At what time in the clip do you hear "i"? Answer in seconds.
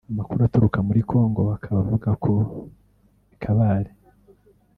3.33-3.35